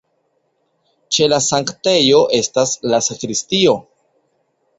Ĉe 1.17 1.27
la 1.33 1.39
sanktejo 1.47 2.23
estas 2.39 2.73
la 2.95 3.01
sakristio. 3.11 3.77